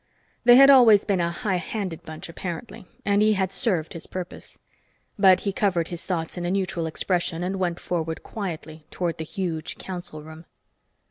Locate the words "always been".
0.71-1.19